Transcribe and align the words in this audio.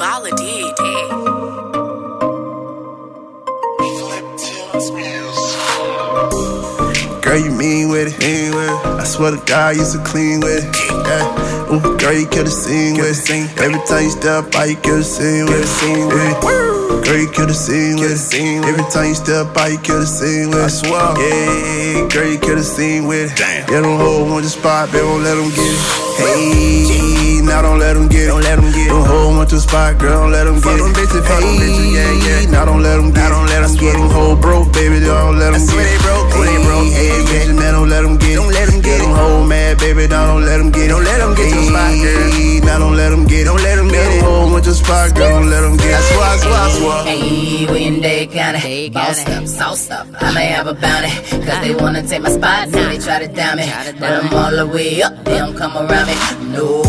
Bala 0.00 0.30
D. 0.30 0.64
Eh? 0.64 0.72
Girl, 7.20 7.36
you 7.36 7.50
mean 7.52 7.90
with 7.90 8.08
it, 8.08 8.18
mean 8.18 8.54
with 8.56 8.64
it. 8.64 8.86
I 8.96 9.04
swear 9.04 9.32
to 9.32 9.44
God, 9.44 9.76
you 9.76 9.84
so 9.84 10.02
clean 10.02 10.40
with 10.40 10.64
it. 10.64 10.74
Yeah. 11.04 11.68
Ooh, 11.68 11.98
girl, 11.98 12.14
you 12.16 12.26
kill 12.26 12.44
the 12.44 12.50
scene 12.50 12.96
with 12.96 13.28
it. 13.28 13.60
Every 13.60 13.78
time 13.84 14.04
you 14.04 14.10
step 14.10 14.54
out, 14.54 14.70
you 14.70 14.76
kill 14.76 14.96
the 14.96 15.04
scene 15.04 15.44
with 15.46 15.68
it. 15.68 16.40
Girl, 17.04 17.18
you 17.20 17.28
kill 17.30 17.46
the 17.46 17.52
scene 17.52 18.00
with 18.00 18.32
it. 18.32 18.64
Every 18.64 18.84
time 18.88 19.08
you 19.08 19.14
step 19.14 19.54
out, 19.54 19.70
you 19.70 19.78
kill 19.84 20.00
the 20.00 20.06
scene 20.06 20.48
with 20.48 20.64
it. 20.64 20.64
I 20.64 20.68
swear. 20.80 21.12
Yeah, 21.20 22.08
girl, 22.08 22.24
you 22.24 22.38
kill 22.40 22.56
the 22.56 22.64
scene 22.64 23.04
with 23.04 23.32
it. 23.32 23.36
Damn. 23.36 23.68
Yeah, 23.68 23.80
don't 23.82 24.00
hold 24.00 24.30
one 24.30 24.42
the 24.42 24.48
spot, 24.48 24.90
baby, 24.90 25.04
don't 25.04 25.22
let 25.22 25.34
them 25.36 25.50
get 25.52 25.60
it. 25.60 25.78
Hey, 26.20 27.40
now 27.44 27.60
don't 27.60 27.78
let 27.78 27.94
them 27.94 28.08
get 28.08 28.08
it. 28.08 28.08
Don't 28.08 28.08
let 28.08 28.08
them 28.08 28.08
get 28.08 28.28
it. 28.28 28.29
The 29.60 29.68
spot, 29.68 29.98
girl, 29.98 30.24
don't 30.24 30.32
let 30.32 30.44
them 30.44 30.56
get 30.60 30.76
it. 30.76 30.82
Them 30.82 30.92
bitches, 30.96 31.24
fuck 31.28 31.40
them 31.40 31.54
bitches, 31.60 31.92
yeah, 31.92 32.12
yeah. 32.24 32.50
Now 32.50 32.64
don't 32.64 32.82
let 32.82 32.96
them 32.96 33.12
get 33.12 33.28
it. 33.28 33.30
Don't 33.30 33.46
let 33.46 33.60
them 33.60 33.76
get 33.76 33.92
them 33.92 34.08
hold 34.10 34.40
broke, 34.40 34.72
baby, 34.72 35.00
don't 35.00 35.38
let 35.38 35.52
them 35.52 35.66
get 35.66 35.84
it. 35.84 36.00
broke, 36.00 36.32
who 36.32 36.40
they 36.44 36.58
broke, 36.64 36.88
hey, 36.88 37.12
bitches, 37.28 37.56
man, 37.56 37.72
don't 37.74 37.88
let 37.88 38.02
them 38.02 38.16
get 38.16 38.32
it. 38.32 38.36
Don't 38.36 38.52
let 38.52 38.66
them 38.68 38.80
get 38.80 39.00
it. 39.00 39.08
hold 39.08 39.48
mad, 39.48 39.78
baby, 39.78 40.06
now 40.08 40.26
don't 40.26 40.44
let 40.44 40.58
them 40.58 40.70
get 40.70 40.84
it. 40.84 40.88
Don't 40.88 41.04
let 41.04 41.18
them 41.20 41.34
get 41.34 41.52
your 41.52 41.64
spot, 41.68 41.92
girl. 42.00 42.64
Now 42.64 42.78
don't 42.78 42.96
let 42.96 43.10
them 43.10 43.26
get 43.26 43.40
it. 43.40 43.44
Don't 43.44 43.62
let 43.62 43.76
them 43.76 43.88
get 43.88 44.08
it. 44.16 44.19
Hold 44.60 44.66
one 44.66 44.76
to 44.76 44.84
spot, 44.84 45.14
girl, 45.14 45.40
don't 45.40 45.48
let 45.48 45.60
them 45.62 45.76
get 45.78 45.86
it. 45.86 45.94
I 45.94 46.00
swear, 46.00 46.28
I 46.28 46.36
swear, 46.36 46.52
I 46.52 46.70
swear. 46.76 47.04
Hey, 47.04 47.72
we 47.72 47.84
in 47.86 48.00
Dade 48.02 48.30
County. 48.30 48.90
Bossed 48.90 49.28
up, 49.28 49.46
sauced 49.46 49.90
up. 49.90 50.06
I 50.20 50.34
may 50.34 50.46
have 50.46 50.66
a 50.66 50.74
bounty. 50.74 51.08
Cause 51.46 51.60
they 51.62 51.74
wanna 51.74 52.06
take 52.06 52.20
my 52.20 52.30
spot, 52.30 52.68
so 52.68 52.84
they 52.84 52.98
try 52.98 53.24
to 53.24 53.28
down 53.32 53.56
me. 53.56 53.64
But 53.98 54.12
I'm 54.12 54.34
all 54.34 54.50
the 54.50 54.66
way 54.66 55.02
up, 55.02 55.24
they 55.24 55.38
don't 55.38 55.56
come 55.56 55.76
around 55.76 56.06
me. 56.08 56.14
No, 56.52 56.82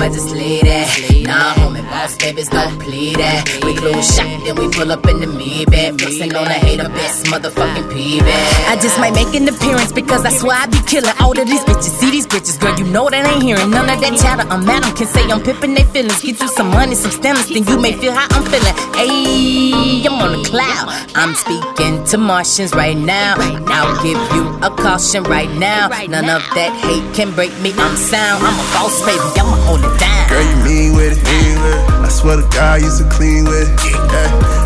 I 0.00 0.08
just 0.08 0.30
lay 0.30 0.60
that. 0.62 0.88
Nah, 1.26 1.52
homie, 1.54 1.82
boss 1.90 2.16
babies 2.16 2.48
don't 2.48 2.80
play 2.80 3.12
that. 3.12 3.60
We 3.62 3.76
close 3.76 4.16
shop, 4.16 4.26
then 4.44 4.56
we 4.56 4.70
pull 4.72 4.90
up 4.90 5.04
in 5.06 5.20
the 5.20 5.26
Maybach. 5.26 6.00
Flexing 6.00 6.34
on 6.34 6.44
the 6.44 6.54
hater 6.64 6.88
best 6.88 7.26
motherfucking 7.26 7.92
P-Bag. 7.92 8.70
I 8.72 8.80
just 8.80 8.98
might 8.98 9.12
make 9.12 9.34
an 9.34 9.46
appearance 9.46 9.92
because 9.92 10.24
I 10.24 10.30
swear 10.30 10.56
I 10.56 10.66
be 10.66 10.80
killing 10.86 11.12
all 11.20 11.38
of 11.38 11.46
these 11.46 11.62
bitches. 11.68 11.92
See 12.00 12.10
these 12.10 12.26
bitches, 12.26 12.58
girl, 12.58 12.74
you 12.78 12.86
know 12.86 13.10
that 13.10 13.26
ain't 13.26 13.42
hearing 13.42 13.70
none 13.70 13.90
of 13.90 14.00
that 14.00 14.16
chatter. 14.18 14.48
I'm 14.48 14.68
at 14.70 14.86
'em, 14.86 14.96
can 14.96 15.06
say 15.06 15.22
I'm 15.28 15.42
pimping 15.42 15.74
their 15.74 15.84
feelings. 15.86 16.20
Get 16.22 16.40
you 16.40 16.48
some 16.48 16.69
money, 16.70 16.94
some 16.94 17.10
stimulus, 17.10 17.48
then 17.48 17.64
you 17.64 17.78
may 17.80 17.92
feel 17.92 18.12
how 18.12 18.26
I'm 18.30 18.44
feeling. 18.44 18.74
Ayy, 18.96 20.06
I'm 20.06 20.20
on 20.20 20.42
the 20.42 20.48
cloud. 20.48 20.88
I'm 21.14 21.34
speaking 21.34 22.04
to 22.06 22.18
Martians 22.18 22.74
right 22.74 22.96
now. 22.96 23.34
I'll 23.38 24.02
give 24.02 24.18
you 24.34 24.44
a 24.62 24.70
caution 24.70 25.22
right 25.24 25.50
now. 25.58 25.88
None 25.88 26.28
of 26.28 26.42
that 26.54 26.72
hate 26.84 27.14
can 27.14 27.34
break 27.34 27.52
me. 27.60 27.72
I'm 27.76 27.96
sound. 27.96 28.42
I'm 28.44 28.54
a 28.54 28.66
boss, 28.74 29.00
baby. 29.04 29.20
I'ma 29.40 29.56
hold 29.66 29.80
it 29.80 30.00
down. 30.00 30.28
Girl, 30.28 30.42
you 30.42 30.56
mean 30.64 30.96
with 30.96 31.18
it, 31.18 31.24
mean 31.24 31.62
with 31.62 31.74
it. 31.74 31.90
I 32.06 32.08
swear 32.08 32.36
to 32.36 32.48
God, 32.54 32.80
you 32.82 32.90
so 32.90 33.08
clean 33.08 33.44
with 33.44 33.68
it. 33.68 34.12
Yeah. 34.12 34.59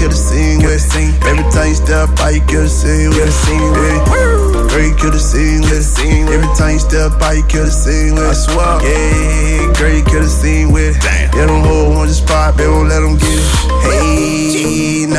Ooh, 0.00 0.08
girl, 0.08 0.08
you 0.08 0.08
kill 0.08 0.08
the 0.08 0.16
scene 0.16 0.58
with 0.62 0.96
it. 0.96 1.26
Every 1.26 1.44
time 1.52 1.68
you 1.68 1.74
step 1.74 2.08
out, 2.20 2.32
you 2.32 2.40
kill 2.40 2.62
the 2.62 2.68
scene 2.68 3.10
with 3.10 3.20
it. 3.20 4.08
Girl, 4.70 4.80
you 4.80 4.94
kill 4.96 5.10
the 5.10 5.18
scene 5.18 5.60
with 5.60 5.98
it. 5.98 6.32
Every 6.32 6.48
time 6.56 6.72
you 6.72 6.78
step 6.80 7.20
out, 7.20 7.36
you 7.36 7.44
kill 7.44 7.64
the 7.64 7.70
scene 7.70 8.14
with 8.14 8.24
it. 8.24 8.30
I 8.30 8.32
swear. 8.32 8.80
Yeah, 8.80 9.72
girl, 9.76 9.92
you 9.92 10.04
kill 10.04 10.22
the 10.22 10.28
scene 10.28 10.72
with 10.72 10.96
it. 10.96 11.04
Yeah, 11.04 11.46
don't 11.46 11.64
hold 11.64 11.96
one 11.96 12.08
to 12.08 12.14
spot, 12.14 12.56
baby, 12.56 12.70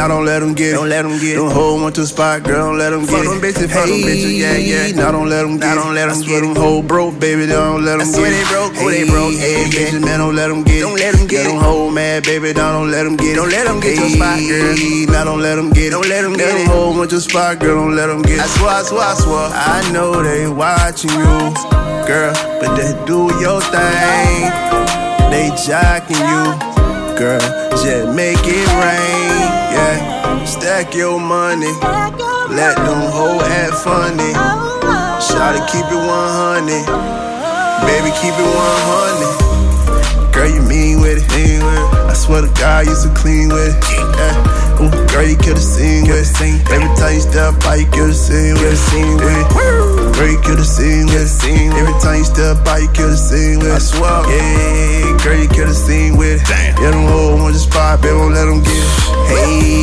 now 0.02 0.08
don't 0.08 0.26
let 0.26 0.40
them 0.40 0.56
get 0.56 0.70
it. 0.70 0.74
Don't 0.74 0.90
let 0.90 1.04
them 1.04 1.20
get 1.22 1.34
it. 1.34 1.36
Don't 1.36 1.52
hold 1.52 1.82
one 1.84 1.94
to 1.94 2.08
spot, 2.08 2.42
girl, 2.42 2.74
don't 2.74 2.78
let 2.80 2.90
them 2.90 3.06
get 3.06 3.22
it. 3.22 3.22
Fuck 3.22 3.26
them 3.30 3.38
bitches, 3.38 3.70
fuck 3.70 3.86
them 3.86 4.02
bitches, 4.02 4.34
yeah, 4.34 4.58
yeah. 4.58 4.92
Now 4.98 5.12
don't 5.12 5.30
let 5.30 5.44
them 5.44 5.60
get 5.62 5.74
it. 5.74 5.76
Now 5.76 5.84
don't 5.84 5.94
let 5.94 6.10
them 6.10 6.22
get 6.26 6.42
it. 6.42 6.58
Hold 6.58 6.88
broke, 6.88 7.20
baby, 7.20 7.46
don't 7.46 7.86
let 7.86 8.00
them 8.00 8.10
get 8.10 8.18
it. 8.18 8.34
they 8.34 8.46
broke, 8.50 8.74
who 8.82 8.90
they 8.90 9.06
broke, 9.06 9.36
hey, 9.38 9.70
bitches, 9.70 10.02
man, 10.02 10.18
don't 10.18 10.36
let 10.36 10.48
them 10.48 10.64
get 10.64 10.78
it. 10.78 10.82
Don't 10.82 10.98
let 10.98 11.14
them 11.14 11.28
get 11.28 11.46
it. 11.46 11.54
Don't 11.54 11.94
mad, 11.94 12.24
baby, 12.24 12.52
don't 12.52 12.90
let 12.90 13.04
them 13.04 13.16
get 13.16 13.34
it. 13.34 13.36
Don't 13.36 13.50
let 13.50 13.66
them 13.68 13.80
get 13.80 13.96
your 13.96 14.10
spot, 14.10 14.40
girl. 14.42 15.14
Now 15.14 15.24
don't 15.24 15.42
let 15.42 15.56
them 15.56 15.70
get 15.70 15.86
it. 15.86 15.90
Don't 15.92 16.10
let 16.10 16.22
them 16.24 16.34
get 16.34 16.50
it. 16.50 16.68
Hold 16.68 16.98
one 16.98 17.08
to 17.08 17.22
spot, 17.22 17.60
girl, 17.60 17.76
don't 17.76 17.96
let 17.96 18.08
them 18.08 18.24
get 18.24 18.40
it. 18.40 18.42
I 18.42 18.48
swear, 18.58 18.74
I 18.74 18.82
swear, 18.82 19.06
I 19.06 19.14
swear. 19.22 19.46
I 19.54 19.92
know 19.94 20.24
they 20.24 20.50
watching 20.50 21.14
you, 21.14 21.54
girl, 22.10 22.34
but 22.58 22.74
they 22.74 22.90
do 23.06 23.30
your 23.38 23.62
thing. 23.70 24.50
They 25.30 25.54
jocking 25.62 26.18
you, 26.26 26.42
girl, 27.22 27.40
just 27.78 28.16
make 28.18 28.42
it 28.42 28.66
rain. 28.82 29.21
Stack 30.82 30.96
your 30.96 31.20
money, 31.20 31.70
let 32.50 32.74
them 32.74 33.06
hoe 33.14 33.38
act 33.38 33.86
funny. 33.86 34.34
Try 35.30 35.54
to 35.54 35.62
keep 35.70 35.86
it 35.86 35.94
100, 35.94 36.66
baby, 37.86 38.10
keep 38.18 38.34
it 38.34 38.50
100. 38.50 40.34
Girl, 40.34 40.50
you 40.50 40.66
mean 40.66 40.98
with 41.00 41.22
it, 41.22 41.30
mean 41.38 41.62
with 41.62 41.78
it. 41.78 42.10
I 42.10 42.14
swear 42.18 42.42
to 42.42 42.50
God, 42.58 42.88
you 42.88 42.96
so 42.96 43.14
clean 43.14 43.54
with 43.54 43.78
it. 43.78 43.84
Yeah. 43.94 44.82
Ooh, 44.82 44.90
girl, 45.06 45.22
you 45.22 45.38
kill 45.38 45.54
the 45.54 45.62
scene 45.62 46.10
with 46.10 46.26
it. 46.42 46.66
Every 46.74 46.90
time 46.98 47.14
you 47.14 47.22
step 47.30 47.62
out, 47.62 47.78
you 47.78 47.86
kill 47.94 48.10
the 48.10 48.18
scene 48.18 48.58
with 48.58 48.74
it. 48.74 49.54
Girl, 50.18 50.34
you 50.34 50.42
kill 50.42 50.58
the 50.58 50.66
scene 50.66 51.06
with 51.14 51.30
it. 51.30 51.78
Every 51.78 51.94
time 52.02 52.18
you 52.18 52.26
step 52.26 52.58
out, 52.66 52.82
you 52.82 52.90
kill 52.90 53.14
the 53.14 53.22
scene 53.22 53.62
with 53.62 53.70
it. 53.70 53.78
I 53.78 53.86
swear. 53.86 54.26
Yeah, 54.34 55.14
girl, 55.22 55.38
you 55.38 55.46
kill 55.46 55.70
the 55.70 55.78
scene 55.78 56.18
with 56.18 56.42
it. 56.42 56.50
Yeah, 56.82 56.90
them 56.90 57.06
hold 57.06 57.38
one 57.38 57.54
to 57.54 57.62
spot, 57.62 58.02
baby, 58.02 58.18
don't 58.18 58.34
let 58.34 58.50
them 58.50 58.66
get 58.66 58.74
it. 58.74 58.90
Hey, 59.30 59.81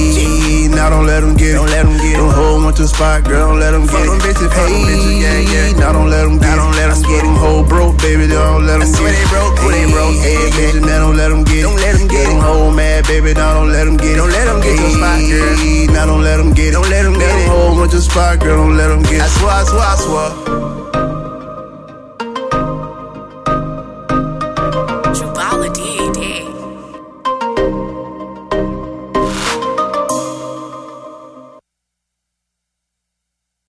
now 0.89 0.97
don't 0.97 1.07
let 1.07 1.21
them 1.21 1.37
get 1.37 1.53
it. 1.53 1.55
Don't 1.55 1.69
let 1.69 1.85
them 1.85 1.97
get 2.01 2.13
it. 2.13 2.17
Don't 2.17 2.33
hold 2.33 2.65
one 2.65 2.75
to 2.75 2.83
the 2.83 2.89
spot, 2.89 3.25
girl, 3.25 3.49
don't 3.49 3.61
let 3.61 3.73
them 3.73 3.85
get 3.85 4.01
it. 4.01 4.09
Them 4.09 4.21
bitches, 4.25 4.49
hey, 4.49 4.73
them 4.73 4.89
bitches, 4.89 5.21
yeah, 5.21 5.39
yeah. 5.53 5.77
Now 5.77 5.93
don't 5.93 6.09
let 6.09 6.25
them 6.25 6.39
get 6.39 6.49
it. 6.49 6.57
Don't 6.57 6.77
let 6.81 6.89
them 6.89 7.03
get 7.05 7.25
it. 7.29 7.37
Hold 7.37 7.69
broke, 7.69 7.97
baby, 7.99 8.27
don't 8.27 8.65
let 8.65 8.81
them 8.81 8.89
get 8.89 9.13
it. 9.13 9.21
they 9.21 9.29
broke, 9.29 9.57
they 9.69 9.85
broke, 9.93 10.17
hey, 10.25 10.41
bitches, 10.57 10.81
man, 10.81 11.01
don't 11.05 11.17
let 11.17 11.29
them 11.29 11.45
get 11.45 11.61
it. 11.61 11.69
Don't 11.69 11.77
let 11.77 11.93
them 11.99 12.09
get 12.09 12.25
it. 12.25 12.41
Hold 12.41 12.77
mad, 12.77 13.05
baby, 13.05 13.35
now 13.35 13.53
don't 13.53 13.73
let 13.73 13.85
them 13.85 13.97
get 13.97 14.13
it. 14.13 14.17
Don't 14.17 14.33
let 14.33 14.45
them 14.49 14.61
get 14.65 14.77
your 14.81 14.93
spot, 14.97 15.21
girl. 15.29 15.93
Now 15.93 16.07
don't 16.07 16.25
let 16.25 16.37
them 16.39 16.51
get 16.57 16.69
it. 16.69 16.73
Don't 16.73 16.89
let 16.89 17.03
them 17.05 17.15
get 17.21 17.37
it. 17.37 17.49
Hold 17.49 17.77
one 17.77 17.89
to 17.89 17.97
the 17.97 18.03
spot, 18.03 18.41
girl, 18.41 18.57
don't 18.57 18.77
let 18.77 18.89
them 18.89 19.03
get 19.05 19.21
it. 19.21 19.23
I 19.23 19.29
swear, 19.29 19.53
I 19.53 19.65
swear, 19.69 19.85
I 19.85 19.97
swear. 20.01 20.88